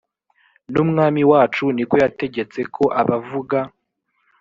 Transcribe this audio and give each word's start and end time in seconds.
n 0.71 0.73
umwami 0.83 1.21
wacu 1.31 1.63
ni 1.75 1.83
ko 1.89 1.95
yategetse 2.03 2.59
ko 2.75 2.83
abavuga 3.01 3.57